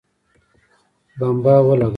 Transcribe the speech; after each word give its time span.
بمبه 1.19 1.53
ولګوه 1.67 1.89